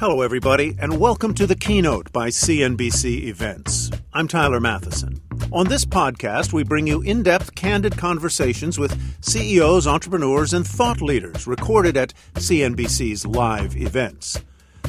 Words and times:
Hello, 0.00 0.22
everybody, 0.22 0.74
and 0.78 0.98
welcome 0.98 1.34
to 1.34 1.46
the 1.46 1.54
keynote 1.54 2.10
by 2.10 2.30
CNBC 2.30 3.24
Events. 3.24 3.90
I'm 4.14 4.28
Tyler 4.28 4.58
Mathisen. 4.58 5.20
On 5.52 5.66
this 5.66 5.84
podcast, 5.84 6.54
we 6.54 6.64
bring 6.64 6.86
you 6.86 7.02
in 7.02 7.22
depth, 7.22 7.54
candid 7.54 7.98
conversations 7.98 8.78
with 8.78 8.98
CEOs, 9.22 9.86
entrepreneurs, 9.86 10.54
and 10.54 10.66
thought 10.66 11.02
leaders 11.02 11.46
recorded 11.46 11.98
at 11.98 12.14
CNBC's 12.32 13.26
live 13.26 13.76
events. 13.76 14.40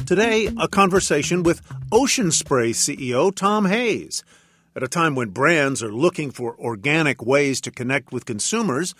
Today, 0.06 0.48
a 0.58 0.66
conversation 0.66 1.42
with 1.42 1.60
Ocean 1.92 2.30
Spray 2.30 2.70
CEO 2.70 3.34
Tom 3.34 3.66
Hayes. 3.66 4.24
At 4.74 4.82
a 4.82 4.88
time 4.88 5.14
when 5.14 5.28
brands 5.28 5.82
are 5.82 5.92
looking 5.92 6.30
for 6.30 6.58
organic 6.58 7.20
ways 7.20 7.60
to 7.60 7.70
connect 7.70 8.14
with 8.14 8.24
consumers, 8.24 8.94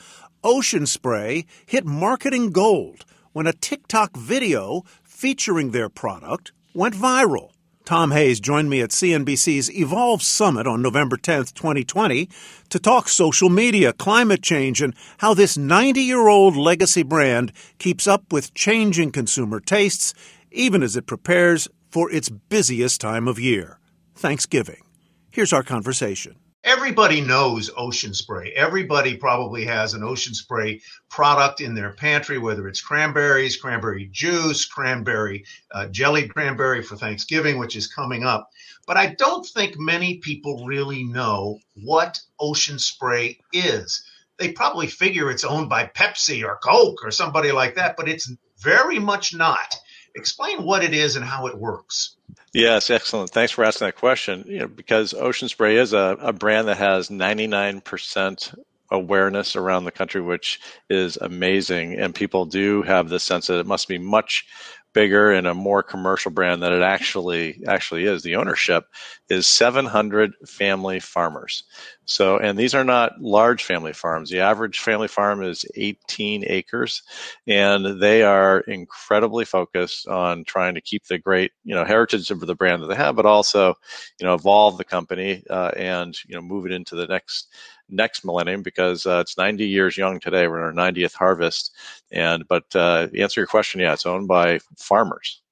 Ocean 0.44 0.84
Spray 0.84 1.46
hit 1.64 1.86
marketing 1.86 2.50
gold 2.50 3.06
when 3.32 3.46
a 3.46 3.52
TikTok 3.52 4.16
video 4.16 4.82
featuring 5.12 5.70
their 5.70 5.88
product 5.88 6.52
went 6.74 6.94
viral. 6.94 7.50
Tom 7.84 8.12
Hayes 8.12 8.40
joined 8.40 8.70
me 8.70 8.80
at 8.80 8.90
CNBC's 8.90 9.70
Evolve 9.70 10.22
Summit 10.22 10.66
on 10.66 10.82
November 10.82 11.16
10th, 11.16 11.52
2020, 11.54 12.28
to 12.70 12.78
talk 12.78 13.08
social 13.08 13.48
media, 13.48 13.92
climate 13.92 14.42
change, 14.42 14.80
and 14.80 14.94
how 15.18 15.34
this 15.34 15.56
90 15.56 16.00
year 16.00 16.28
old 16.28 16.56
legacy 16.56 17.02
brand 17.02 17.52
keeps 17.78 18.06
up 18.06 18.32
with 18.32 18.54
changing 18.54 19.12
consumer 19.12 19.60
tastes, 19.60 20.14
even 20.50 20.82
as 20.82 20.96
it 20.96 21.06
prepares 21.06 21.68
for 21.90 22.10
its 22.10 22.28
busiest 22.28 23.00
time 23.00 23.28
of 23.28 23.38
year 23.38 23.78
Thanksgiving. 24.14 24.82
Here's 25.30 25.52
our 25.52 25.62
conversation. 25.62 26.36
Everybody 26.74 27.20
knows 27.20 27.70
ocean 27.76 28.14
spray. 28.14 28.50
Everybody 28.52 29.14
probably 29.14 29.66
has 29.66 29.92
an 29.92 30.02
ocean 30.02 30.32
spray 30.32 30.80
product 31.10 31.60
in 31.60 31.74
their 31.74 31.92
pantry, 31.92 32.38
whether 32.38 32.66
it's 32.66 32.80
cranberries, 32.80 33.58
cranberry 33.58 34.06
juice, 34.10 34.64
cranberry, 34.64 35.44
uh, 35.72 35.88
jellied 35.88 36.32
cranberry 36.32 36.82
for 36.82 36.96
Thanksgiving, 36.96 37.58
which 37.58 37.76
is 37.76 37.92
coming 37.92 38.24
up. 38.24 38.48
But 38.86 38.96
I 38.96 39.08
don't 39.08 39.44
think 39.44 39.78
many 39.78 40.16
people 40.16 40.64
really 40.64 41.04
know 41.04 41.58
what 41.74 42.18
ocean 42.40 42.78
spray 42.78 43.38
is. 43.52 44.02
They 44.38 44.52
probably 44.52 44.86
figure 44.86 45.30
it's 45.30 45.44
owned 45.44 45.68
by 45.68 45.88
Pepsi 45.94 46.42
or 46.42 46.56
Coke 46.56 47.04
or 47.04 47.10
somebody 47.10 47.52
like 47.52 47.74
that, 47.74 47.98
but 47.98 48.08
it's 48.08 48.32
very 48.58 48.98
much 48.98 49.34
not. 49.34 49.74
Explain 50.14 50.62
what 50.62 50.82
it 50.82 50.94
is 50.94 51.16
and 51.16 51.24
how 51.24 51.48
it 51.48 51.58
works. 51.58 52.16
Yes, 52.52 52.90
excellent. 52.90 53.30
Thanks 53.30 53.52
for 53.52 53.64
asking 53.64 53.86
that 53.86 53.96
question. 53.96 54.44
You 54.46 54.60
know, 54.60 54.68
because 54.68 55.14
Ocean 55.14 55.48
Spray 55.48 55.76
is 55.76 55.92
a, 55.92 56.16
a 56.20 56.32
brand 56.32 56.68
that 56.68 56.78
has 56.78 57.08
99% 57.08 58.58
awareness 58.90 59.56
around 59.56 59.84
the 59.84 59.92
country, 59.92 60.20
which 60.20 60.60
is 60.90 61.16
amazing. 61.16 61.94
And 61.94 62.14
people 62.14 62.44
do 62.46 62.82
have 62.82 63.08
the 63.08 63.20
sense 63.20 63.46
that 63.46 63.60
it 63.60 63.66
must 63.66 63.88
be 63.88 63.98
much 63.98 64.46
bigger 64.92 65.32
and 65.32 65.46
a 65.46 65.54
more 65.54 65.82
commercial 65.82 66.30
brand 66.30 66.62
than 66.62 66.72
it 66.72 66.82
actually 66.82 67.62
actually 67.66 68.04
is. 68.04 68.22
The 68.22 68.36
ownership 68.36 68.84
is 69.28 69.46
700 69.46 70.34
family 70.46 71.00
farmers. 71.00 71.64
So, 72.04 72.38
and 72.38 72.58
these 72.58 72.74
are 72.74 72.84
not 72.84 73.20
large 73.20 73.64
family 73.64 73.92
farms. 73.92 74.30
The 74.30 74.40
average 74.40 74.80
family 74.80 75.08
farm 75.08 75.42
is 75.42 75.64
18 75.76 76.44
acres, 76.46 77.02
and 77.46 78.00
they 78.00 78.22
are 78.22 78.60
incredibly 78.60 79.44
focused 79.44 80.08
on 80.08 80.44
trying 80.44 80.74
to 80.74 80.80
keep 80.80 81.06
the 81.06 81.18
great, 81.18 81.52
you 81.64 81.74
know, 81.74 81.84
heritage 81.84 82.30
of 82.30 82.40
the 82.40 82.54
brand 82.54 82.82
that 82.82 82.88
they 82.88 82.96
have, 82.96 83.16
but 83.16 83.26
also, 83.26 83.74
you 84.20 84.26
know, 84.26 84.34
evolve 84.34 84.78
the 84.78 84.84
company 84.84 85.42
uh, 85.48 85.70
and 85.76 86.18
you 86.26 86.34
know 86.34 86.42
move 86.42 86.66
it 86.66 86.72
into 86.72 86.96
the 86.96 87.06
next 87.06 87.48
next 87.92 88.24
millennium 88.24 88.62
because 88.62 89.06
uh, 89.06 89.18
it's 89.18 89.38
90 89.38 89.66
years 89.66 89.96
young 89.96 90.18
today. 90.18 90.48
We're 90.48 90.68
in 90.68 90.78
our 90.78 90.92
90th 90.92 91.14
harvest, 91.14 91.72
and 92.10 92.46
but 92.48 92.64
uh, 92.74 93.08
answer 93.16 93.40
your 93.40 93.46
question, 93.46 93.80
yeah, 93.80 93.92
it's 93.92 94.06
owned 94.06 94.28
by 94.28 94.58
farmers. 94.78 95.42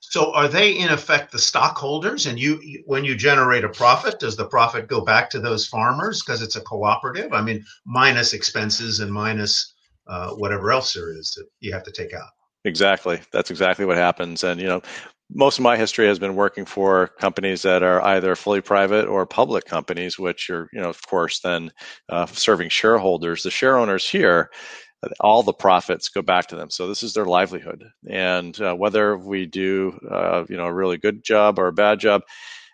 So 0.00 0.32
are 0.32 0.48
they 0.48 0.72
in 0.72 0.88
effect 0.88 1.32
the 1.32 1.38
stockholders? 1.38 2.26
And 2.26 2.38
you, 2.38 2.82
when 2.86 3.04
you 3.04 3.14
generate 3.14 3.64
a 3.64 3.68
profit, 3.68 4.18
does 4.18 4.36
the 4.36 4.46
profit 4.46 4.88
go 4.88 5.02
back 5.02 5.28
to 5.30 5.40
those 5.40 5.66
farmers 5.66 6.22
because 6.22 6.40
it's 6.40 6.56
a 6.56 6.62
cooperative? 6.62 7.32
I 7.32 7.42
mean, 7.42 7.64
minus 7.84 8.32
expenses 8.32 9.00
and 9.00 9.12
minus 9.12 9.74
uh, 10.06 10.30
whatever 10.30 10.72
else 10.72 10.94
there 10.94 11.12
is 11.12 11.32
that 11.32 11.46
you 11.60 11.72
have 11.72 11.82
to 11.82 11.92
take 11.92 12.14
out. 12.14 12.30
Exactly. 12.64 13.20
That's 13.32 13.50
exactly 13.50 13.84
what 13.84 13.96
happens. 13.96 14.42
And 14.44 14.60
you 14.60 14.66
know, 14.66 14.82
most 15.34 15.58
of 15.58 15.62
my 15.62 15.76
history 15.76 16.06
has 16.06 16.18
been 16.18 16.34
working 16.34 16.64
for 16.64 17.08
companies 17.20 17.62
that 17.62 17.82
are 17.82 18.02
either 18.02 18.34
fully 18.34 18.60
private 18.60 19.06
or 19.06 19.26
public 19.26 19.64
companies, 19.64 20.18
which 20.18 20.50
are, 20.50 20.68
you 20.72 20.80
know, 20.80 20.88
of 20.88 21.00
course, 21.06 21.40
then 21.40 21.70
uh, 22.08 22.26
serving 22.26 22.70
shareholders. 22.70 23.42
The 23.42 23.50
share 23.50 23.78
owners 23.78 24.08
here, 24.08 24.50
all 25.20 25.42
the 25.42 25.52
profits 25.54 26.08
go 26.08 26.22
back 26.22 26.48
to 26.48 26.56
them. 26.56 26.70
So 26.70 26.88
this 26.88 27.02
is 27.02 27.14
their 27.14 27.26
livelihood. 27.26 27.84
And 28.10 28.60
uh, 28.60 28.74
whether 28.74 29.18
we 29.18 29.46
do, 29.46 29.98
uh, 30.10 30.44
you 30.48 30.56
know, 30.56 30.66
a 30.66 30.74
really 30.74 30.98
good 30.98 31.24
job 31.24 31.58
or 31.58 31.68
a 31.68 31.72
bad 31.72 32.00
job, 32.00 32.22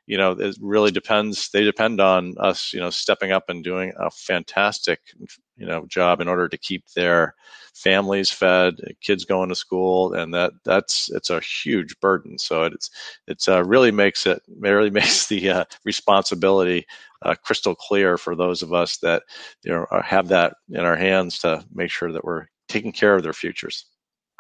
you 0.07 0.19
know, 0.19 0.33
it 0.33 0.57
really 0.61 0.91
depends. 0.93 1.51
They 1.51 1.65
depend 1.65 2.01
on 2.01 2.35
us, 2.41 2.73
you 2.75 2.81
know, 2.81 2.91
stepping 2.91 3.33
up 3.33 3.45
and 3.51 3.65
doing 3.65 3.93
a 3.99 4.11
fantastic, 4.11 5.01
you 5.57 5.67
know, 5.67 5.87
job 5.87 6.21
in 6.21 6.29
order 6.29 6.49
to 6.49 6.59
keep 6.59 6.85
their 6.91 7.35
families 7.75 8.31
fed, 8.31 8.75
kids 9.01 9.25
going 9.25 9.49
to 9.49 9.55
school, 9.55 10.15
and 10.15 10.33
that 10.35 10.53
that's 10.65 11.11
it's 11.11 11.31
a 11.31 11.41
huge 11.41 11.99
burden. 12.01 12.39
So 12.39 12.65
it's 12.65 12.91
it's 13.27 13.49
uh, 13.49 13.65
really 13.65 13.91
makes 13.91 14.27
it 14.27 14.43
really 14.59 14.91
makes 15.01 15.27
the 15.27 15.51
uh, 15.51 15.65
responsibility 15.85 16.87
uh, 17.23 17.35
crystal 17.43 17.75
clear 17.75 18.17
for 18.19 18.35
those 18.35 18.63
of 18.63 18.73
us 18.73 18.99
that 18.99 19.23
you 19.63 19.73
know 19.73 19.87
have 20.03 20.29
that 20.29 20.55
in 20.71 20.85
our 20.85 20.97
hands 20.97 21.39
to 21.41 21.65
make 21.73 21.91
sure 21.91 22.13
that 22.13 22.25
we're 22.25 22.47
taking 22.69 22.93
care 22.93 23.15
of 23.15 23.23
their 23.23 23.33
futures. 23.33 23.87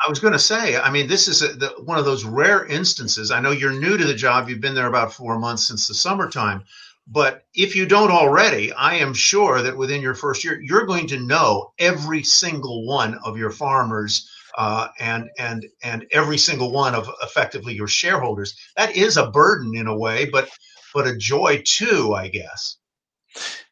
I 0.04 0.10
was 0.10 0.18
going 0.18 0.32
to 0.32 0.38
say, 0.38 0.76
I 0.76 0.90
mean, 0.90 1.06
this 1.06 1.28
is 1.28 1.42
a, 1.42 1.48
the, 1.48 1.68
one 1.84 1.98
of 1.98 2.04
those 2.04 2.24
rare 2.24 2.66
instances. 2.66 3.30
I 3.30 3.40
know 3.40 3.52
you're 3.52 3.72
new 3.72 3.96
to 3.96 4.04
the 4.04 4.14
job. 4.14 4.48
You've 4.48 4.60
been 4.60 4.74
there 4.74 4.88
about 4.88 5.12
four 5.12 5.38
months 5.38 5.66
since 5.66 5.86
the 5.86 5.94
summertime. 5.94 6.64
But 7.06 7.44
if 7.54 7.76
you 7.76 7.86
don't 7.86 8.10
already, 8.10 8.72
I 8.72 8.96
am 8.96 9.12
sure 9.12 9.62
that 9.62 9.76
within 9.76 10.00
your 10.00 10.14
first 10.14 10.42
year, 10.42 10.58
you're 10.62 10.86
going 10.86 11.06
to 11.08 11.20
know 11.20 11.72
every 11.78 12.22
single 12.22 12.86
one 12.86 13.18
of 13.24 13.36
your 13.36 13.50
farmers 13.50 14.28
uh, 14.56 14.88
and 14.98 15.28
and 15.38 15.66
and 15.82 16.06
every 16.12 16.38
single 16.38 16.72
one 16.72 16.94
of 16.94 17.10
effectively 17.22 17.74
your 17.74 17.88
shareholders. 17.88 18.56
That 18.76 18.96
is 18.96 19.16
a 19.16 19.30
burden 19.30 19.76
in 19.76 19.86
a 19.86 19.96
way, 19.96 20.26
but 20.26 20.48
but 20.94 21.06
a 21.06 21.16
joy 21.16 21.62
too, 21.64 22.14
I 22.14 22.28
guess. 22.28 22.76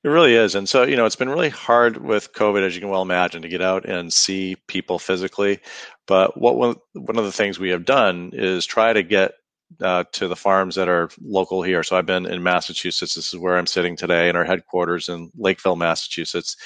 It 0.03 0.09
really 0.09 0.35
is. 0.35 0.57
And 0.57 0.69
so, 0.69 0.83
you 0.83 0.97
know, 0.97 1.07
it's 1.07 1.17
been 1.17 1.29
really 1.29 1.49
hard 1.49 1.97
with 1.97 2.33
COVID, 2.33 2.67
as 2.67 2.75
you 2.75 2.81
can 2.81 2.91
well 2.91 3.03
imagine, 3.03 3.43
to 3.43 3.49
get 3.49 3.63
out 3.63 3.85
and 3.85 4.13
see 4.13 4.57
people 4.67 4.99
physically. 4.99 5.61
But 6.09 6.37
what 6.41 6.57
one, 6.57 6.75
one 6.95 7.17
of 7.17 7.25
the 7.25 7.33
things 7.33 7.61
we 7.61 7.71
have 7.71 7.85
done 7.85 8.31
is 8.33 8.67
try 8.67 8.93
to 8.93 9.05
get 9.05 9.35
uh, 9.81 10.05
to 10.13 10.29
the 10.29 10.37
farms 10.37 10.75
that 10.75 10.89
are 10.89 11.11
local 11.23 11.63
here. 11.63 11.83
So 11.83 11.97
I've 11.97 12.07
been 12.07 12.27
in 12.27 12.43
Massachusetts. 12.43 13.15
This 13.15 13.33
is 13.33 13.39
where 13.39 13.57
I'm 13.57 13.67
sitting 13.67 13.97
today 13.97 14.29
in 14.29 14.37
our 14.37 14.45
headquarters 14.45 15.09
in 15.09 15.31
Lakeville, 15.37 15.77
Massachusetts. 15.77 16.57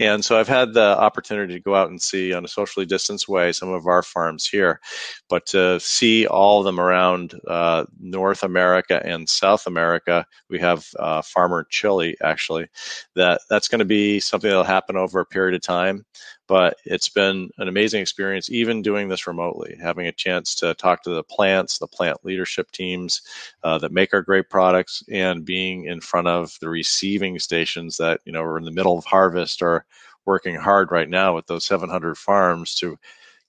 And 0.00 0.24
so 0.24 0.38
I've 0.38 0.48
had 0.48 0.74
the 0.74 0.98
opportunity 0.98 1.54
to 1.54 1.60
go 1.60 1.74
out 1.74 1.90
and 1.90 2.00
see 2.00 2.32
on 2.32 2.44
a 2.44 2.48
socially 2.48 2.86
distanced 2.86 3.28
way 3.28 3.52
some 3.52 3.70
of 3.70 3.86
our 3.86 4.02
farms 4.02 4.46
here, 4.48 4.80
but 5.28 5.46
to 5.46 5.78
see 5.80 6.26
all 6.26 6.60
of 6.60 6.64
them 6.64 6.80
around 6.80 7.38
uh, 7.46 7.84
North 8.00 8.42
America 8.42 9.00
and 9.04 9.28
South 9.28 9.66
America, 9.66 10.26
we 10.48 10.58
have 10.58 10.86
uh, 10.98 11.22
farmer 11.22 11.66
Chile 11.70 12.16
actually. 12.22 12.66
That 13.14 13.40
that's 13.48 13.68
going 13.68 13.78
to 13.80 13.84
be 13.84 14.20
something 14.20 14.48
that'll 14.48 14.64
happen 14.64 14.96
over 14.96 15.20
a 15.20 15.26
period 15.26 15.54
of 15.54 15.62
time 15.62 16.04
but 16.48 16.76
it's 16.84 17.08
been 17.08 17.50
an 17.58 17.68
amazing 17.68 18.00
experience 18.00 18.50
even 18.50 18.82
doing 18.82 19.08
this 19.08 19.26
remotely 19.26 19.76
having 19.80 20.06
a 20.06 20.12
chance 20.12 20.54
to 20.54 20.74
talk 20.74 21.02
to 21.02 21.10
the 21.10 21.22
plants 21.22 21.78
the 21.78 21.86
plant 21.86 22.18
leadership 22.24 22.70
teams 22.70 23.22
uh, 23.62 23.78
that 23.78 23.92
make 23.92 24.14
our 24.14 24.22
great 24.22 24.48
products 24.50 25.02
and 25.10 25.44
being 25.44 25.84
in 25.84 26.00
front 26.00 26.28
of 26.28 26.56
the 26.60 26.68
receiving 26.68 27.38
stations 27.38 27.96
that 27.96 28.20
you 28.24 28.32
know 28.32 28.42
are 28.42 28.58
in 28.58 28.64
the 28.64 28.70
middle 28.70 28.98
of 28.98 29.04
harvest 29.04 29.62
are 29.62 29.84
working 30.24 30.56
hard 30.56 30.90
right 30.90 31.08
now 31.08 31.34
with 31.34 31.46
those 31.46 31.64
700 31.64 32.16
farms 32.16 32.74
to 32.74 32.98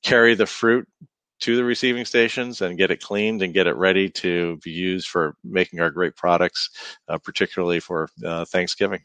carry 0.04 0.36
the 0.36 0.46
fruit 0.46 0.88
to 1.40 1.56
the 1.56 1.64
receiving 1.64 2.06
stations 2.06 2.62
and 2.62 2.78
get 2.78 2.92
it 2.92 3.02
cleaned 3.02 3.42
and 3.42 3.54
get 3.54 3.68
it 3.68 3.76
ready 3.76 4.10
to 4.10 4.58
be 4.64 4.72
used 4.72 5.08
for 5.08 5.36
making 5.44 5.80
our 5.80 5.92
great 5.92 6.16
products, 6.16 6.70
uh, 7.08 7.18
particularly 7.18 7.80
for 7.80 8.10
uh, 8.26 8.46
Thanksgiving. 8.46 9.02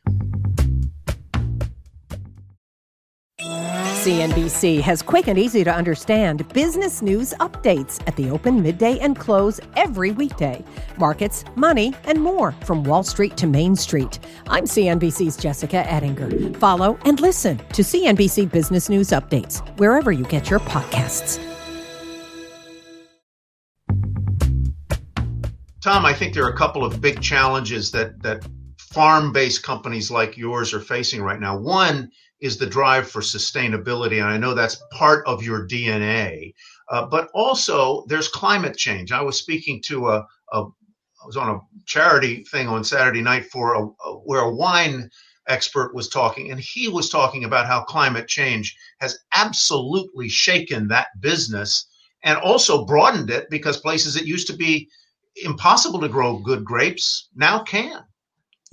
CNBC 4.03 4.81
has 4.81 5.01
quick 5.01 5.29
and 5.29 5.39
easy 5.39 5.63
to 5.63 5.73
understand 5.73 6.53
business 6.53 7.03
news 7.03 7.33
updates 7.35 8.03
at 8.09 8.17
the 8.17 8.31
open, 8.31 8.61
midday, 8.61 8.99
and 8.99 9.17
close 9.17 9.61
every 9.77 10.11
weekday. 10.11 10.65
Markets, 10.97 11.45
money, 11.55 11.95
and 12.03 12.21
more 12.21 12.51
from 12.65 12.83
Wall 12.83 13.05
Street 13.05 13.37
to 13.37 13.47
Main 13.47 13.77
Street. 13.77 14.19
I'm 14.49 14.65
CNBC's 14.65 15.37
Jessica 15.37 15.89
Ettinger. 15.89 16.53
Follow 16.59 16.99
and 17.05 17.21
listen 17.21 17.59
to 17.59 17.83
CNBC 17.83 18.51
Business 18.51 18.89
News 18.89 19.11
Updates 19.11 19.61
wherever 19.79 20.11
you 20.11 20.25
get 20.25 20.51
your 20.51 20.59
podcasts. 20.59 21.39
Tom, 25.81 26.05
I 26.05 26.13
think 26.13 26.35
there 26.35 26.45
are 26.45 26.51
a 26.51 26.57
couple 26.57 26.85
of 26.85 27.01
big 27.01 27.21
challenges 27.21 27.93
that 27.93 28.21
that 28.25 28.45
farm-based 28.79 29.63
companies 29.63 30.11
like 30.11 30.37
yours 30.37 30.75
are 30.75 30.81
facing 30.81 31.23
right 31.23 31.39
now. 31.39 31.57
One 31.57 32.11
is 32.43 32.59
the 32.59 32.67
drive 32.67 33.09
for 33.09 33.23
sustainability. 33.23 34.21
And 34.21 34.29
I 34.29 34.37
know 34.37 34.53
that's 34.53 34.83
part 34.91 35.25
of 35.27 35.43
your 35.43 35.67
DNA. 35.67 36.53
Uh, 36.91 37.07
but 37.07 37.31
also, 37.33 38.05
there's 38.09 38.29
climate 38.29 38.77
change. 38.77 39.13
I 39.13 39.23
was 39.23 39.39
speaking 39.39 39.81
to 39.87 40.09
a, 40.09 40.27
a 40.53 40.65
I 41.23 41.27
was 41.27 41.37
on 41.37 41.55
a 41.55 41.61
charity 41.87 42.43
thing 42.43 42.67
on 42.67 42.83
Saturday 42.83 43.23
night 43.23 43.47
for 43.47 43.75
a, 43.75 43.87
a, 43.87 44.13
where 44.25 44.41
a 44.41 44.55
wine 44.55 45.09
expert 45.47 45.95
was 45.95 46.09
talking, 46.09 46.51
and 46.51 46.59
he 46.59 46.89
was 46.89 47.11
talking 47.11 47.45
about 47.45 47.67
how 47.67 47.85
climate 47.85 48.27
change 48.27 48.77
has 49.01 49.19
absolutely 49.33 50.29
shaken 50.29 50.89
that 50.89 51.09
business 51.21 51.87
and 52.25 52.39
also 52.39 52.85
broadened 52.85 53.31
it 53.31 53.49
because 53.51 53.77
places 53.77 54.15
that 54.15 54.27
used 54.27 54.49
to 54.49 54.57
be 54.57 54.89
impossible 55.37 56.01
to 56.01 56.09
grow 56.09 56.39
good 56.39 56.65
grapes 56.65 57.29
now 57.37 57.63
can. 57.63 58.03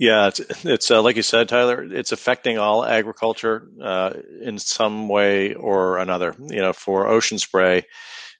Yeah, 0.00 0.28
it's 0.28 0.40
it's 0.64 0.90
uh, 0.90 1.02
like 1.02 1.16
you 1.16 1.22
said, 1.22 1.48
Tyler. 1.50 1.84
It's 1.84 2.12
affecting 2.12 2.56
all 2.58 2.86
agriculture 2.86 3.68
uh, 3.82 4.14
in 4.40 4.58
some 4.58 5.10
way 5.10 5.52
or 5.54 5.98
another. 5.98 6.34
You 6.38 6.62
know, 6.62 6.72
for 6.72 7.06
ocean 7.06 7.38
spray, 7.38 7.84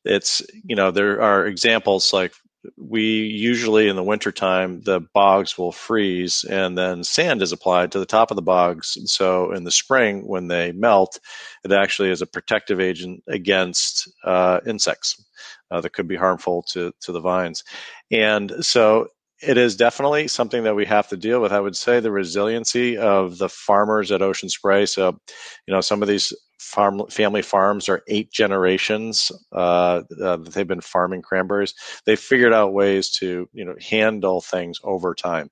it's 0.04 0.42
you 0.64 0.76
know 0.76 0.92
there 0.92 1.22
are 1.22 1.46
examples 1.46 2.12
like 2.12 2.34
we 2.78 3.02
usually 3.02 3.88
in 3.88 3.96
the 3.96 4.04
wintertime 4.04 4.82
the 4.82 5.00
bogs 5.14 5.58
will 5.58 5.72
freeze 5.72 6.44
and 6.44 6.78
then 6.78 7.04
sand 7.04 7.42
is 7.42 7.52
applied 7.52 7.92
to 7.92 8.00
the 8.00 8.06
top 8.06 8.30
of 8.32 8.36
the 8.36 8.42
bogs 8.42 8.98
so 9.06 9.52
in 9.52 9.64
the 9.64 9.70
spring 9.70 10.26
when 10.26 10.48
they 10.48 10.72
melt 10.72 11.20
it 11.64 11.72
actually 11.72 12.10
is 12.10 12.22
a 12.22 12.26
protective 12.26 12.80
agent 12.80 13.22
against 13.28 14.08
uh, 14.24 14.60
insects 14.66 15.24
uh, 15.70 15.80
that 15.80 15.92
could 15.92 16.08
be 16.08 16.16
harmful 16.16 16.62
to, 16.62 16.92
to 17.00 17.12
the 17.12 17.20
vines 17.20 17.64
and 18.10 18.52
so 18.64 19.08
it 19.42 19.56
is 19.56 19.76
definitely 19.76 20.28
something 20.28 20.64
that 20.64 20.74
we 20.76 20.84
have 20.86 21.08
to 21.08 21.16
deal 21.16 21.40
with. 21.40 21.52
I 21.52 21.60
would 21.60 21.76
say 21.76 22.00
the 22.00 22.12
resiliency 22.12 22.96
of 22.96 23.38
the 23.38 23.48
farmers 23.48 24.12
at 24.12 24.22
Ocean 24.22 24.48
Spray. 24.48 24.86
So, 24.86 25.18
you 25.66 25.74
know, 25.74 25.80
some 25.80 26.02
of 26.02 26.08
these 26.08 26.32
farm 26.58 27.02
family 27.08 27.42
farms 27.42 27.88
are 27.88 28.02
eight 28.06 28.30
generations 28.30 29.32
uh, 29.52 30.02
uh, 30.22 30.36
that 30.36 30.52
they've 30.52 30.68
been 30.68 30.80
farming 30.82 31.22
cranberries. 31.22 31.74
They've 32.04 32.20
figured 32.20 32.52
out 32.52 32.74
ways 32.74 33.10
to, 33.12 33.48
you 33.52 33.64
know, 33.64 33.74
handle 33.80 34.40
things 34.40 34.78
over 34.84 35.14
time. 35.14 35.50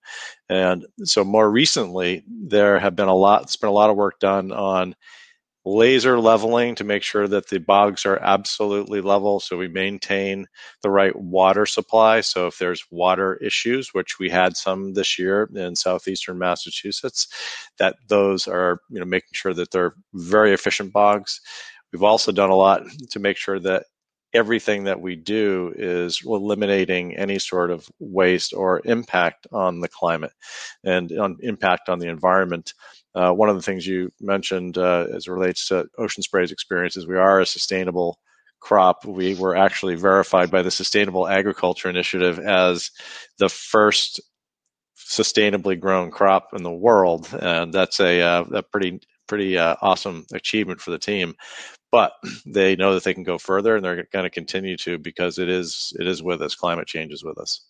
And 0.49 0.87
so, 1.05 1.25
more 1.25 1.51
recently, 1.51 2.25
there 2.29 2.79
have 2.79 2.95
been 2.95 3.09
a 3.09 3.15
lot. 3.15 3.43
It's 3.43 3.57
been 3.57 3.71
a 3.71 3.73
lot 3.73 3.91
of 3.91 3.97
work 3.97 4.21
done 4.21 4.53
on 4.53 4.95
laser 5.69 6.19
leveling 6.19 6.75
to 6.75 6.85
make 6.85 7.03
sure 7.03 7.29
that 7.29 7.49
the 7.49 7.61
bogs 7.61 8.07
are 8.07 8.19
absolutely 8.23 9.03
level 9.03 9.39
so 9.39 9.57
we 9.57 9.69
maintain 9.69 10.47
the 10.83 10.91
right 10.91 11.15
water 11.15 11.67
supply. 11.67 12.23
So 12.23 12.47
if 12.47 12.59
there's 12.59 12.85
water 12.91 13.37
issues 13.37 13.93
which 13.93 14.19
we 14.19 14.31
had 14.31 14.57
some 14.57 14.95
this 14.95 15.19
year 15.19 15.49
in 15.55 15.77
southeastern 15.77 16.39
massachusetts 16.39 17.29
that 17.79 17.97
those 18.09 18.49
are 18.49 18.81
you 18.89 18.99
know 18.99 19.05
making 19.05 19.31
sure 19.33 19.53
that 19.53 19.71
they're 19.71 19.95
very 20.15 20.55
efficient 20.55 20.93
bogs. 20.93 21.41
We've 21.93 22.03
also 22.03 22.33
done 22.33 22.51
a 22.51 22.57
lot 22.57 22.83
to 23.11 23.19
make 23.19 23.37
sure 23.37 23.59
that 23.61 23.85
everything 24.35 24.85
that 24.85 25.01
we 25.01 25.17
do 25.17 25.73
is 25.77 26.21
eliminating 26.25 27.17
any 27.17 27.39
sort 27.39 27.71
of 27.71 27.89
waste 27.99 28.53
or 28.53 28.83
impact 28.85 29.47
on 29.53 29.81
the 29.81 29.89
climate 29.89 30.33
and 30.85 31.11
on 31.13 31.37
impact 31.41 31.89
on 31.89 31.99
the 31.99 32.09
environment 32.09 32.75
uh, 33.15 33.33
one 33.33 33.49
of 33.49 33.57
the 33.57 33.63
things 33.63 33.87
you 33.87 34.13
mentioned 34.21 34.79
uh, 34.79 35.07
as 35.15 35.27
it 35.27 35.31
relates 35.31 35.69
to 35.69 35.87
Ocean 35.99 36.23
Spray's 36.23 36.53
experiences, 36.53 37.07
we 37.07 37.17
are 37.17 37.41
a 37.41 37.47
sustainable 37.47 38.19
crop. 38.61 39.05
We 39.05 39.35
were 39.35 39.57
actually 39.57 39.95
verified 39.95 40.51
by 40.51 40.63
the 40.63 40.71
Sustainable 40.71 41.27
Agriculture 41.29 41.89
Initiative 41.89 42.39
as 42.39 42.91
the 43.39 43.49
first 43.49 44.21
sustainably 44.97 45.79
grown 45.79 46.11
crop 46.11 46.49
in 46.55 46.63
the 46.63 46.73
world, 46.73 47.29
and 47.41 47.73
that's 47.73 48.01
a, 48.01 48.21
uh, 48.21 48.45
a 48.53 48.63
pretty 48.63 49.01
pretty 49.27 49.59
uh, 49.59 49.77
awesome 49.83 50.25
achievement 50.33 50.81
for 50.81 50.91
the 50.91 50.99
team. 50.99 51.35
But 51.91 52.13
they 52.47 52.77
know 52.77 52.95
that 52.95 53.05
they 53.05 53.15
can 53.15 53.25
go 53.25 53.39
further, 53.39 53.77
and 53.77 53.85
they're 53.85 54.07
going 54.13 54.25
to 54.25 54.31
continue 54.31 54.77
to 54.79 54.99
because 54.99 55.39
it 55.39 55.49
is 55.49 55.93
it 55.99 56.07
is 56.07 56.23
with 56.23 56.43
us. 56.43 56.55
Climate 56.55 56.87
change 56.87 57.13
is 57.13 57.25
with 57.25 57.39
us 57.39 57.65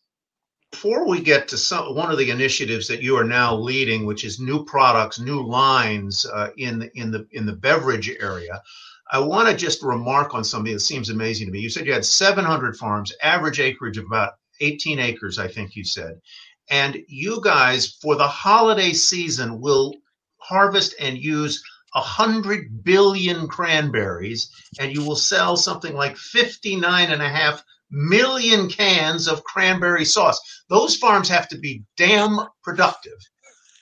before 0.71 1.09
we 1.09 1.21
get 1.21 1.49
to 1.49 1.59
some, 1.59 1.95
one 1.95 2.11
of 2.11 2.19
the 2.19 2.31
initiatives 2.31 2.89
that 2.89 3.03
you 3.03 3.17
are 3.17 3.25
now 3.25 3.55
leading, 3.55 4.05
which 4.05 4.25
is 4.25 4.39
new 4.39 4.65
products, 4.65 5.19
new 5.19 5.43
lines 5.45 6.27
uh, 6.27 6.51
in 6.57 6.91
in 6.95 7.11
the 7.11 7.27
in 7.33 7.47
the 7.47 7.55
beverage 7.55 8.11
area, 8.21 8.63
I 9.11 9.21
want 9.21 9.49
to 9.49 9.57
just 9.57 9.83
remark 9.83 10.35
on 10.35 10.45
something 10.45 10.73
that 10.73 10.81
seems 10.81 11.09
amazing 11.09 11.47
to 11.47 11.53
me. 11.53 11.61
You 11.61 11.71
said 11.71 11.87
you 11.87 11.93
had 11.93 12.05
700 12.05 12.77
farms, 12.77 13.13
average 13.23 13.61
acreage 13.61 13.97
of 13.97 14.05
about 14.05 14.35
18 14.61 14.99
acres, 14.99 15.39
I 15.39 15.49
think 15.49 15.75
you 15.75 15.85
said, 15.85 16.21
and 16.69 16.99
you 17.09 17.41
guys 17.43 17.97
for 18.03 18.17
the 18.17 18.29
holiday 18.29 18.93
season 18.93 19.61
will 19.61 19.95
harvest 20.39 20.95
and 21.01 21.17
use 21.17 21.63
a 21.95 22.01
hundred 22.01 22.85
billion 22.85 23.49
cranberries, 23.49 24.51
and 24.79 24.95
you 24.95 25.03
will 25.03 25.17
sell 25.17 25.57
something 25.57 25.95
like 25.95 26.17
59 26.19 27.11
and 27.11 27.23
a 27.23 27.29
half 27.29 27.65
million 27.91 28.69
cans 28.69 29.29
of 29.29 29.45
cranberry 29.45 30.05
sauce. 30.05 30.41
Those 30.69 30.97
farms 30.97 31.29
have 31.29 31.49
to 31.49 31.59
be 31.59 31.83
damn 31.97 32.39
productive. 32.63 33.19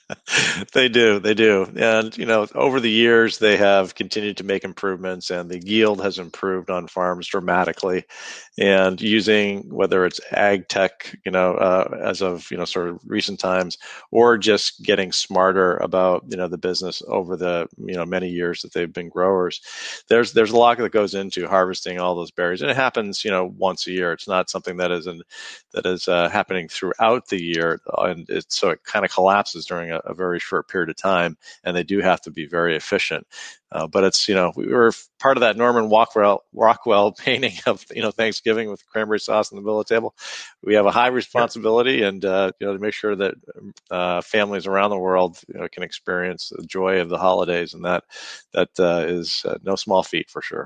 they 0.73 0.87
do, 0.87 1.19
they 1.19 1.33
do, 1.33 1.69
and 1.75 2.17
you 2.17 2.25
know, 2.25 2.47
over 2.55 2.79
the 2.79 2.89
years 2.89 3.39
they 3.39 3.57
have 3.57 3.93
continued 3.93 4.37
to 4.37 4.43
make 4.45 4.63
improvements, 4.63 5.29
and 5.29 5.49
the 5.49 5.59
yield 5.59 6.01
has 6.01 6.17
improved 6.17 6.69
on 6.69 6.87
farms 6.87 7.27
dramatically. 7.27 8.05
And 8.57 8.99
using 9.01 9.63
whether 9.69 10.05
it's 10.05 10.19
ag 10.31 10.67
tech, 10.69 11.15
you 11.25 11.31
know, 11.31 11.53
uh, 11.55 11.99
as 12.03 12.21
of 12.21 12.49
you 12.49 12.57
know, 12.57 12.65
sort 12.65 12.87
of 12.89 13.01
recent 13.05 13.39
times, 13.39 13.77
or 14.11 14.37
just 14.37 14.81
getting 14.83 15.11
smarter 15.11 15.75
about 15.77 16.23
you 16.29 16.37
know 16.37 16.47
the 16.47 16.57
business 16.57 17.01
over 17.07 17.35
the 17.35 17.67
you 17.77 17.95
know 17.95 18.05
many 18.05 18.29
years 18.29 18.61
that 18.61 18.73
they've 18.73 18.93
been 18.93 19.09
growers. 19.09 19.59
There's 20.07 20.31
there's 20.31 20.51
a 20.51 20.57
lot 20.57 20.77
that 20.77 20.91
goes 20.91 21.15
into 21.15 21.47
harvesting 21.47 21.99
all 21.99 22.15
those 22.15 22.31
berries, 22.31 22.61
and 22.61 22.71
it 22.71 22.77
happens 22.77 23.25
you 23.25 23.31
know 23.31 23.53
once 23.57 23.87
a 23.87 23.91
year. 23.91 24.13
It's 24.13 24.27
not 24.27 24.49
something 24.49 24.77
that 24.77 24.91
is 24.91 25.07
that 25.73 25.85
is 25.85 26.07
uh, 26.07 26.29
happening 26.29 26.67
throughout 26.67 27.27
the 27.27 27.41
year, 27.41 27.81
and 27.97 28.29
it, 28.29 28.51
so 28.51 28.69
it 28.69 28.83
kind 28.83 29.05
of 29.05 29.11
collapses 29.11 29.65
during 29.65 29.91
a 29.91 29.96
a, 30.05 30.13
very 30.13 30.39
short 30.39 30.67
period 30.67 30.89
of 30.89 30.95
time, 30.95 31.37
and 31.63 31.75
they 31.75 31.83
do 31.83 31.99
have 31.99 32.21
to 32.21 32.31
be 32.31 32.45
very 32.45 32.75
efficient. 32.75 33.27
Uh, 33.71 33.85
but 33.85 34.03
it's 34.03 34.29
you 34.29 34.35
know 34.35 34.51
we 34.55 34.67
were 34.67 34.91
part 35.19 35.37
of 35.37 35.41
that 35.41 35.57
Norman 35.57 35.89
Rockwell 35.89 36.43
Rockwell 36.53 37.11
painting 37.17 37.53
of 37.65 37.85
you 37.93 38.01
know 38.01 38.11
Thanksgiving 38.11 38.69
with 38.69 38.85
cranberry 38.87 39.19
sauce 39.19 39.51
on 39.51 39.57
the 39.57 39.61
middle 39.61 39.79
of 39.79 39.87
the 39.87 39.93
table. 39.93 40.15
We 40.63 40.75
have 40.75 40.85
a 40.85 40.91
high 40.91 41.07
responsibility, 41.07 42.03
and 42.03 42.23
uh, 42.23 42.51
you 42.59 42.67
know 42.67 42.73
to 42.73 42.79
make 42.79 42.93
sure 42.93 43.15
that 43.15 43.35
uh, 43.91 44.21
families 44.21 44.67
around 44.67 44.91
the 44.91 44.97
world 44.97 45.39
you 45.47 45.59
know, 45.59 45.67
can 45.71 45.83
experience 45.83 46.51
the 46.55 46.65
joy 46.65 47.01
of 47.01 47.09
the 47.09 47.17
holidays, 47.17 47.73
and 47.73 47.85
that 47.85 48.03
that 48.53 48.69
uh, 48.79 49.05
is 49.07 49.43
uh, 49.45 49.57
no 49.63 49.75
small 49.75 50.03
feat 50.03 50.29
for 50.29 50.41
sure. 50.41 50.65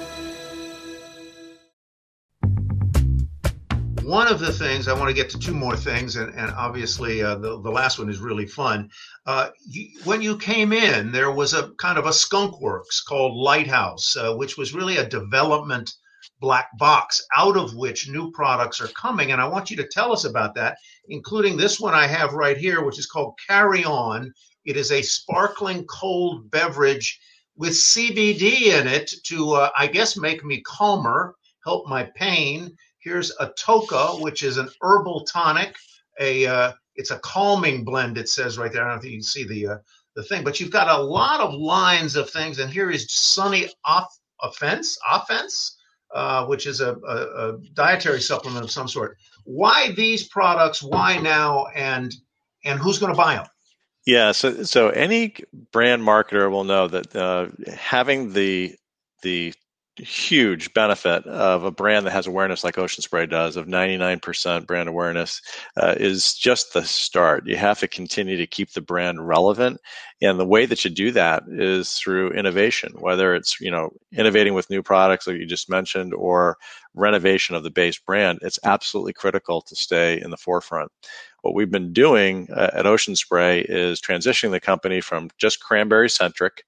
Of 4.31 4.39
the 4.39 4.53
things 4.53 4.87
I 4.87 4.93
want 4.93 5.09
to 5.09 5.13
get 5.13 5.29
to 5.31 5.37
two 5.37 5.53
more 5.53 5.75
things, 5.75 6.15
and, 6.15 6.33
and 6.33 6.51
obviously 6.51 7.21
uh, 7.21 7.35
the, 7.35 7.61
the 7.61 7.69
last 7.69 7.99
one 7.99 8.09
is 8.09 8.19
really 8.19 8.45
fun. 8.45 8.89
Uh, 9.25 9.49
you, 9.67 9.89
when 10.05 10.21
you 10.21 10.37
came 10.37 10.71
in, 10.71 11.11
there 11.11 11.31
was 11.31 11.53
a 11.53 11.71
kind 11.71 11.97
of 11.97 12.05
a 12.05 12.13
skunk 12.13 12.61
works 12.61 13.01
called 13.01 13.35
Lighthouse, 13.35 14.15
uh, 14.15 14.33
which 14.33 14.57
was 14.57 14.73
really 14.73 14.97
a 14.97 15.09
development 15.09 15.91
black 16.39 16.69
box 16.77 17.21
out 17.35 17.57
of 17.57 17.75
which 17.75 18.07
new 18.07 18.31
products 18.31 18.79
are 18.79 18.87
coming. 18.87 19.33
And 19.33 19.41
I 19.41 19.47
want 19.49 19.69
you 19.69 19.75
to 19.77 19.87
tell 19.87 20.13
us 20.13 20.23
about 20.23 20.55
that, 20.55 20.77
including 21.09 21.57
this 21.57 21.77
one 21.77 21.93
I 21.93 22.07
have 22.07 22.31
right 22.31 22.57
here, 22.57 22.85
which 22.85 22.99
is 22.99 23.07
called 23.07 23.37
Carry 23.45 23.83
On. 23.83 24.33
It 24.63 24.77
is 24.77 24.93
a 24.93 25.01
sparkling 25.01 25.83
cold 25.87 26.49
beverage 26.49 27.19
with 27.57 27.73
CBD 27.73 28.79
in 28.79 28.87
it 28.87 29.11
to, 29.25 29.51
uh, 29.55 29.71
I 29.77 29.87
guess, 29.87 30.15
make 30.15 30.45
me 30.45 30.61
calmer, 30.61 31.35
help 31.65 31.85
my 31.89 32.03
pain 32.15 32.77
Here's 33.01 33.35
Atoka, 33.37 34.21
which 34.21 34.43
is 34.43 34.57
an 34.57 34.69
herbal 34.81 35.25
tonic, 35.25 35.75
a 36.19 36.45
uh, 36.45 36.71
it's 36.95 37.11
a 37.11 37.19
calming 37.19 37.83
blend. 37.83 38.17
It 38.17 38.29
says 38.29 38.57
right 38.57 38.71
there. 38.71 38.85
I 38.85 38.89
don't 38.89 38.99
if 38.99 39.05
you 39.05 39.17
can 39.17 39.23
see 39.23 39.43
the 39.43 39.67
uh, 39.67 39.77
the 40.15 40.23
thing, 40.23 40.43
but 40.43 40.59
you've 40.59 40.71
got 40.71 40.87
a 40.87 41.01
lot 41.01 41.39
of 41.39 41.53
lines 41.53 42.15
of 42.15 42.29
things. 42.29 42.59
And 42.59 42.71
here 42.71 42.91
is 42.91 43.07
Sunny 43.09 43.69
off 43.85 44.07
offense 44.41 44.97
offense, 45.09 45.77
uh, 46.13 46.45
which 46.45 46.67
is 46.67 46.81
a, 46.81 46.95
a, 46.95 47.49
a 47.49 47.57
dietary 47.73 48.21
supplement 48.21 48.63
of 48.63 48.71
some 48.71 48.87
sort. 48.87 49.17
Why 49.45 49.91
these 49.91 50.27
products? 50.27 50.83
Why 50.83 51.17
now? 51.17 51.67
And 51.75 52.13
and 52.63 52.79
who's 52.79 52.99
going 52.99 53.13
to 53.13 53.17
buy 53.17 53.35
them? 53.35 53.47
Yeah, 54.05 54.31
so 54.31 54.63
so 54.63 54.89
any 54.89 55.35
brand 55.71 56.01
marketer 56.03 56.49
will 56.51 56.63
know 56.63 56.87
that 56.87 57.15
uh, 57.15 57.47
having 57.73 58.33
the 58.33 58.75
the 59.21 59.53
huge 60.03 60.73
benefit 60.73 61.25
of 61.25 61.63
a 61.63 61.71
brand 61.71 62.05
that 62.05 62.11
has 62.11 62.27
awareness 62.27 62.63
like 62.63 62.77
Ocean 62.77 63.01
Spray 63.01 63.25
does, 63.25 63.55
of 63.55 63.67
99% 63.67 64.65
brand 64.67 64.89
awareness, 64.89 65.41
uh, 65.77 65.95
is 65.97 66.33
just 66.33 66.73
the 66.73 66.83
start. 66.83 67.47
You 67.47 67.55
have 67.57 67.79
to 67.79 67.87
continue 67.87 68.37
to 68.37 68.47
keep 68.47 68.71
the 68.71 68.81
brand 68.81 69.27
relevant, 69.27 69.79
and 70.21 70.39
the 70.39 70.45
way 70.45 70.65
that 70.65 70.83
you 70.83 70.91
do 70.91 71.11
that 71.11 71.43
is 71.47 71.93
through 71.93 72.31
innovation. 72.31 72.93
Whether 72.99 73.35
it's 73.35 73.59
you 73.61 73.71
know 73.71 73.91
innovating 74.11 74.53
with 74.53 74.69
new 74.69 74.81
products 74.83 75.27
like 75.27 75.37
you 75.37 75.45
just 75.45 75.69
mentioned, 75.69 76.13
or 76.13 76.57
renovation 76.93 77.55
of 77.55 77.63
the 77.63 77.69
base 77.69 77.97
brand, 77.97 78.39
it's 78.41 78.59
absolutely 78.63 79.13
critical 79.13 79.61
to 79.61 79.75
stay 79.75 80.21
in 80.21 80.31
the 80.31 80.37
forefront 80.37 80.91
what 81.41 81.55
we've 81.55 81.71
been 81.71 81.91
doing 81.91 82.47
uh, 82.55 82.69
at 82.73 82.85
Ocean 82.85 83.15
Spray 83.15 83.61
is 83.61 83.99
transitioning 83.99 84.51
the 84.51 84.59
company 84.59 85.01
from 85.01 85.29
just 85.37 85.59
cranberry 85.59 86.09
centric 86.09 86.63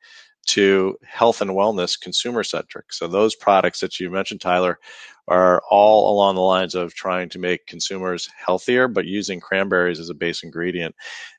to 0.46 0.98
health 1.06 1.42
and 1.42 1.52
wellness 1.52 2.00
consumer 2.00 2.44
centric. 2.44 2.92
So 2.92 3.08
those 3.08 3.36
products 3.36 3.80
that 3.80 4.00
you 4.00 4.10
mentioned, 4.10 4.42
Tyler, 4.42 4.80
are 5.28 5.62
all 5.70 6.14
along 6.14 6.36
the 6.36 6.42
lines 6.42 6.76
of 6.76 6.94
trying 6.94 7.30
to 7.30 7.40
make 7.40 7.66
consumers 7.66 8.30
healthier, 8.36 8.90
but 8.90 9.06
using 9.06 9.40
cranberries 9.40 10.00
as 10.00 10.10
a 10.10 10.14
base 10.14 10.44
ingredient. 10.44 10.96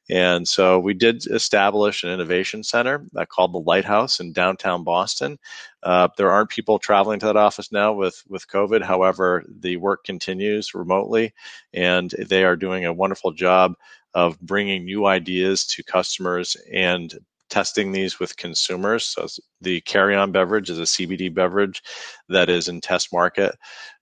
And 0.09 0.49
so 0.49 0.79
we 0.79 0.95
did 0.95 1.27
establish 1.27 2.03
an 2.03 2.11
innovation 2.11 2.63
center 2.63 3.07
uh, 3.17 3.27
called 3.27 3.53
the 3.53 3.59
Lighthouse 3.59 4.21
in 4.21 4.33
downtown 4.33 4.85
Boston. 4.85 5.39
Uh, 5.83 6.09
there 6.17 6.31
aren't 6.31 6.51
people 6.51 6.79
traveling 6.79 7.21
to 7.21 7.27
that 7.27 7.37
office 7.37 7.73
now 7.73 7.93
with, 7.93 8.23
with 8.29 8.49
COVID. 8.49 8.83
However, 8.83 9.45
the 9.49 9.77
work 9.77 10.05
continues 10.05 10.75
remotely, 10.75 11.35
and 11.75 12.11
they 12.11 12.45
are 12.45 12.57
doing 12.57 12.87
a 12.87 12.93
wonderful 12.93 13.33
job 13.33 13.75
of 14.15 14.41
bringing 14.41 14.85
new 14.85 15.07
ideas 15.07 15.67
to 15.67 15.83
customers 15.83 16.57
and 16.73 17.19
testing 17.55 17.93
these 17.93 18.19
with 18.19 18.37
consumers. 18.37 19.05
So 19.05 19.29
the 19.61 19.81
Carry 19.83 20.17
On 20.17 20.33
beverage 20.33 20.71
is 20.71 20.81
a 20.81 20.83
CBD 20.83 21.33
beverage 21.33 21.85
that 22.29 22.51
is 22.51 22.67
in 22.67 22.81
test 22.81 23.13
market. 23.13 23.55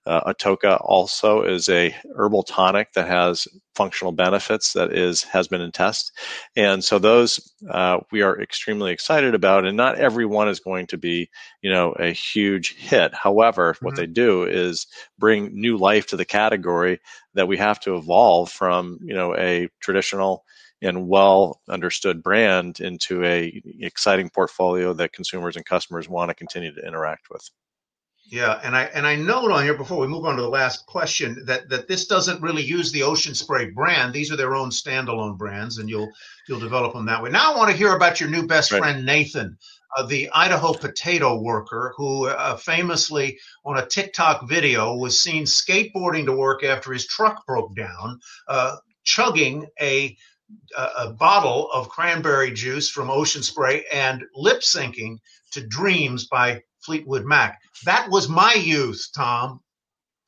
Uh, 0.07 0.33
Atoka 0.33 0.81
also 0.81 1.43
is 1.43 1.69
a 1.69 1.95
herbal 2.15 2.41
tonic 2.41 2.91
that 2.93 3.07
has 3.07 3.47
functional 3.75 4.11
benefits 4.11 4.73
that 4.73 4.91
is 4.91 5.21
has 5.21 5.47
been 5.47 5.61
in 5.61 5.71
test, 5.71 6.11
and 6.55 6.83
so 6.83 6.97
those 6.97 7.53
uh, 7.69 7.99
we 8.11 8.23
are 8.23 8.41
extremely 8.41 8.91
excited 8.91 9.35
about. 9.35 9.65
And 9.65 9.77
not 9.77 9.99
every 9.99 10.25
one 10.25 10.49
is 10.49 10.59
going 10.59 10.87
to 10.87 10.97
be, 10.97 11.29
you 11.61 11.71
know, 11.71 11.91
a 11.91 12.11
huge 12.11 12.75
hit. 12.75 13.13
However, 13.13 13.73
mm-hmm. 13.73 13.85
what 13.85 13.95
they 13.95 14.07
do 14.07 14.43
is 14.43 14.87
bring 15.19 15.51
new 15.53 15.77
life 15.77 16.07
to 16.07 16.17
the 16.17 16.25
category 16.25 16.99
that 17.35 17.47
we 17.47 17.57
have 17.57 17.79
to 17.81 17.95
evolve 17.95 18.51
from, 18.51 18.97
you 19.03 19.13
know, 19.13 19.35
a 19.37 19.69
traditional 19.79 20.43
and 20.83 21.07
well 21.07 21.61
understood 21.69 22.21
brand 22.21 22.79
into 22.79 23.23
a 23.23 23.61
exciting 23.79 24.29
portfolio 24.29 24.93
that 24.93 25.13
consumers 25.13 25.55
and 25.55 25.65
customers 25.65 26.09
want 26.09 26.29
to 26.29 26.35
continue 26.35 26.73
to 26.73 26.85
interact 26.85 27.29
with. 27.29 27.49
Yeah, 28.25 28.59
and 28.63 28.75
I 28.75 28.83
and 28.85 29.05
I 29.05 29.15
note 29.15 29.51
on 29.51 29.63
here 29.63 29.77
before 29.77 29.99
we 29.99 30.07
move 30.07 30.25
on 30.25 30.37
to 30.37 30.41
the 30.41 30.47
last 30.47 30.85
question 30.85 31.43
that 31.45 31.69
that 31.69 31.87
this 31.87 32.07
doesn't 32.07 32.41
really 32.41 32.63
use 32.63 32.91
the 32.91 33.03
Ocean 33.03 33.35
Spray 33.35 33.69
brand. 33.69 34.13
These 34.13 34.31
are 34.31 34.37
their 34.37 34.55
own 34.55 34.69
standalone 34.69 35.37
brands, 35.37 35.77
and 35.77 35.89
you'll 35.89 36.09
you'll 36.47 36.59
develop 36.59 36.93
them 36.93 37.05
that 37.07 37.21
way. 37.21 37.29
Now 37.29 37.53
I 37.53 37.57
want 37.57 37.69
to 37.71 37.77
hear 37.77 37.95
about 37.95 38.21
your 38.21 38.29
new 38.29 38.47
best 38.47 38.71
right. 38.71 38.79
friend 38.79 39.05
Nathan, 39.05 39.57
uh, 39.97 40.03
the 40.03 40.29
Idaho 40.33 40.73
potato 40.73 41.41
worker, 41.41 41.93
who 41.97 42.27
uh, 42.27 42.55
famously 42.55 43.39
on 43.65 43.77
a 43.77 43.85
TikTok 43.85 44.47
video 44.47 44.95
was 44.95 45.19
seen 45.19 45.43
skateboarding 45.43 46.25
to 46.25 46.33
work 46.33 46.63
after 46.63 46.93
his 46.93 47.05
truck 47.05 47.45
broke 47.45 47.75
down, 47.75 48.19
uh, 48.47 48.77
chugging 49.03 49.67
a 49.81 50.17
a, 50.77 51.09
bottle 51.11 51.69
of 51.71 51.89
cranberry 51.89 52.51
juice 52.51 52.89
from 52.89 53.09
Ocean 53.09 53.43
Spray 53.43 53.85
and 53.91 54.23
lip 54.35 54.61
syncing 54.61 55.17
to 55.51 55.65
Dreams 55.65 56.27
by 56.27 56.61
Fleetwood 56.81 57.25
Mac. 57.25 57.59
That 57.85 58.09
was 58.09 58.29
my 58.29 58.53
youth, 58.53 59.07
Tom. 59.15 59.61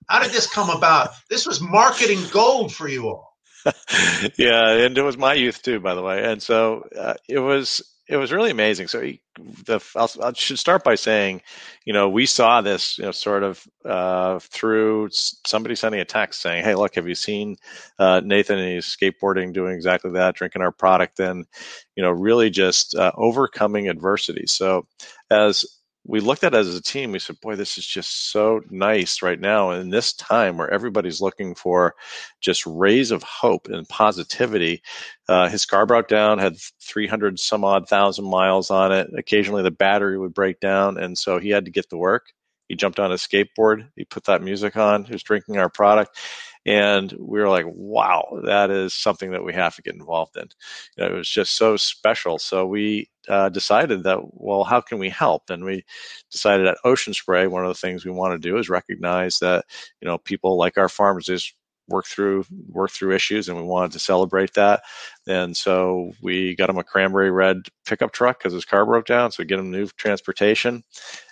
How 0.08 0.22
did 0.22 0.32
this 0.32 0.48
come 0.48 0.70
about? 0.70 1.10
This 1.30 1.46
was 1.46 1.62
marketing 1.62 2.22
gold 2.32 2.74
for 2.74 2.88
you 2.88 3.08
all. 3.08 3.34
yeah, 4.38 4.70
and 4.70 4.98
it 4.98 5.02
was 5.02 5.18
my 5.18 5.34
youth 5.34 5.62
too, 5.64 5.80
by 5.80 5.96
the 5.96 6.04
way. 6.04 6.24
And 6.24 6.42
so 6.42 6.84
uh, 6.98 7.16
it 7.28 7.40
was 7.40 7.82
it 8.08 8.18
was 8.18 8.32
really 8.32 8.52
amazing. 8.52 8.88
So 8.88 9.02
the 9.66 9.84
I'll, 9.96 10.10
i 10.24 10.32
should 10.34 10.60
start 10.60 10.84
by 10.84 10.96
saying, 10.96 11.42
you 11.86 11.94
know, 11.94 12.08
we 12.08 12.26
saw 12.26 12.62
this, 12.62 12.98
you 13.00 13.06
know, 13.06 13.12
sort 13.12 13.44
of 13.44 13.66
uh, 13.84 14.40
through 14.40 15.10
somebody 15.12 15.76
sending 15.76 16.02
a 16.02 16.06
text 16.06 16.42
saying, 16.42 16.64
"Hey, 16.64 16.76
look, 16.76 16.96
have 16.96 17.08
you 17.08 17.16
seen 17.16 17.58
uh, 17.98 18.22
Nathan 18.24 18.60
and 18.60 18.74
he's 18.74 18.86
skateboarding, 18.86 19.54
doing 19.54 19.74
exactly 19.74 20.12
that, 20.12 20.36
drinking 20.36 20.62
our 20.62 20.72
product, 20.72 21.20
and 21.20 21.46
you 21.96 22.04
know, 22.04 22.12
really 22.12 22.50
just 22.52 22.96
uh, 22.96 23.12
overcoming 23.16 23.90
adversity." 23.90 24.46
So 24.48 24.86
as 25.32 25.66
we 26.08 26.20
looked 26.20 26.44
at 26.44 26.54
it 26.54 26.58
as 26.58 26.76
a 26.76 26.82
team. 26.82 27.12
We 27.12 27.20
said, 27.20 27.42
boy, 27.42 27.56
this 27.56 27.78
is 27.78 27.86
just 27.86 28.32
so 28.32 28.62
nice 28.70 29.22
right 29.22 29.40
now 29.40 29.72
in 29.72 29.90
this 29.90 30.14
time 30.14 30.58
where 30.58 30.70
everybody's 30.70 31.20
looking 31.20 31.56
for 31.56 31.96
just 32.42 32.66
rays 32.66 33.12
of 33.12 33.24
hope 33.24 33.68
and 33.70 33.90
positivity. 33.90 34.84
Uh, 35.28 35.50
his 35.50 35.66
car 35.66 35.86
broke 35.86 36.08
down, 36.08 36.38
had 36.38 36.58
300 36.82 37.40
some 37.40 37.64
odd 37.64 37.90
thousand 37.90 38.26
miles 38.26 38.70
on 38.70 38.92
it. 38.92 39.10
Occasionally 39.18 39.64
the 39.64 39.72
battery 39.72 40.18
would 40.18 40.34
break 40.34 40.60
down. 40.60 40.98
And 40.98 41.18
so 41.18 41.40
he 41.40 41.50
had 41.50 41.66
to 41.66 41.72
get 41.72 41.90
to 41.90 41.98
work. 41.98 42.28
He 42.68 42.76
jumped 42.76 43.00
on 43.00 43.12
his 43.12 43.22
skateboard. 43.22 43.90
He 43.96 44.06
put 44.06 44.26
that 44.26 44.42
music 44.42 44.76
on. 44.78 45.06
He 45.06 45.14
was 45.14 45.24
drinking 45.24 45.58
our 45.58 45.70
product. 45.70 46.18
And 46.66 47.12
we 47.20 47.40
were 47.40 47.50
like, 47.50 47.66
wow, 47.68 48.40
that 48.46 48.72
is 48.72 48.94
something 48.94 49.32
that 49.32 49.44
we 49.44 49.54
have 49.54 49.76
to 49.76 49.82
get 49.84 49.94
involved 49.94 50.36
in. 50.36 50.48
You 50.98 51.04
know, 51.04 51.14
it 51.14 51.18
was 51.18 51.30
just 51.30 51.56
so 51.56 51.78
special. 51.78 52.40
So 52.40 52.66
we 52.66 53.10
uh, 53.28 53.50
decided 53.50 54.04
that, 54.04 54.20
well, 54.32 54.64
how 54.64 54.82
can 54.82 54.98
we 54.98 55.10
help? 55.10 55.50
And 55.50 55.64
we 55.64 55.86
decided 56.32 56.66
at 56.66 56.78
Ocean 56.84 57.14
Spray, 57.14 57.48
one 57.48 57.64
of 57.64 57.70
the 57.70 57.80
things 57.80 58.04
we 58.04 58.12
want 58.12 58.34
to 58.34 58.50
do 58.50 58.58
is 58.58 58.70
recognize 58.70 59.38
that, 59.40 59.66
you 60.02 60.08
know, 60.08 60.18
people 60.18 60.58
like 60.58 60.78
our 60.78 60.90
farmers 60.90 61.26
just 61.26 61.54
work 61.88 62.06
through 62.06 62.46
work 62.70 62.92
through 62.92 63.14
issues 63.14 63.48
and 63.48 63.58
we 63.58 63.64
wanted 63.64 63.92
to 63.92 64.00
celebrate 64.00 64.54
that 64.54 64.84
and 65.28 65.56
so 65.56 66.12
we 66.22 66.56
got 66.56 66.70
him 66.70 66.78
a 66.78 66.84
cranberry 66.84 67.32
red 67.32 67.58
pickup 67.86 68.12
truck 68.12 68.40
because 68.40 68.54
his 68.54 68.66
car 68.66 68.86
broke 68.86 69.06
down 69.06 69.32
so 69.32 69.42
we 69.42 69.46
get 69.46 69.60
him 69.60 69.72
new 69.72 69.88
transportation 69.98 70.84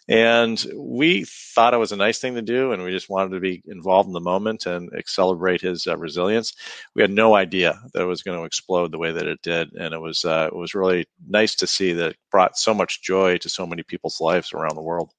and 0.09 0.63
we 0.75 1.23
thought 1.23 1.73
it 1.73 1.77
was 1.77 1.93
a 1.93 1.97
nice 1.97 2.19
thing 2.19 2.35
to 2.35 2.41
do, 2.41 2.73
and 2.73 2.83
we 2.83 2.91
just 2.91 3.09
wanted 3.09 3.35
to 3.35 3.39
be 3.39 3.63
involved 3.65 4.07
in 4.07 4.13
the 4.13 4.19
moment 4.19 4.65
and 4.65 4.89
celebrate 5.05 5.61
his 5.61 5.87
uh, 5.87 5.97
resilience. 5.97 6.53
We 6.93 7.01
had 7.01 7.11
no 7.11 7.35
idea 7.35 7.79
that 7.93 8.01
it 8.01 8.07
was 8.07 8.21
going 8.21 8.37
to 8.37 8.43
explode 8.43 8.91
the 8.91 8.97
way 8.97 9.13
that 9.13 9.27
it 9.27 9.41
did, 9.41 9.73
and 9.73 9.93
it 9.93 9.99
was 9.99 10.25
uh, 10.25 10.49
it 10.51 10.55
was 10.55 10.75
really 10.75 11.05
nice 11.25 11.55
to 11.55 11.67
see 11.67 11.93
that 11.93 12.11
it 12.11 12.17
brought 12.31 12.57
so 12.57 12.73
much 12.73 13.01
joy 13.01 13.37
to 13.37 13.49
so 13.49 13.65
many 13.65 13.83
people's 13.83 14.19
lives 14.19 14.51
around 14.51 14.75
the 14.75 14.81
world. 14.81 15.11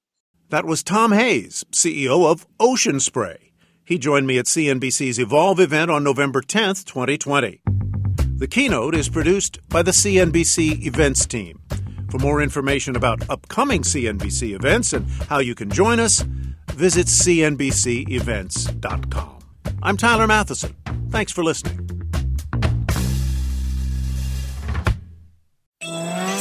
That 0.51 0.67
was 0.67 0.83
Tom 0.83 1.13
Hayes, 1.13 1.65
CEO 1.73 2.31
of 2.31 2.47
Ocean 2.61 3.01
Spray. 3.01 3.54
He 3.87 3.99
joined 3.99 4.27
me 4.27 4.39
at 4.39 4.47
CNBC's 4.47 5.19
Evolve 5.19 5.61
event 5.61 5.91
on 5.91 6.03
November 6.03 6.41
10th, 6.41 6.87
2020. 6.87 7.61
The 8.37 8.49
keynote 8.49 8.95
is 8.95 9.11
produced 9.11 9.59
by 9.69 9.83
the 9.83 9.91
CNBC 9.91 10.87
events 10.87 11.27
team. 11.27 11.61
For 12.11 12.17
more 12.19 12.41
information 12.41 12.97
about 12.97 13.29
upcoming 13.29 13.83
CNBC 13.83 14.55
events 14.55 14.95
and 14.95 15.07
how 15.29 15.41
you 15.41 15.55
can 15.55 15.69
join 15.69 16.01
us, 16.01 16.23
visit 16.73 17.09
CNBCEvents.com. 17.09 19.39
I'm 19.83 19.99
Tyler 19.99 20.27
Mathisen. 20.27 20.75
Thanks 21.11 21.33
for 21.33 21.45
listening. 21.45 21.94